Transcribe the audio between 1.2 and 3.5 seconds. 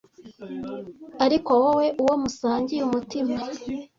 'Ariko wowe, uwo musangiye umutima